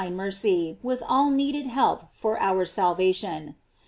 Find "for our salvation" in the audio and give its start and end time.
2.11-3.53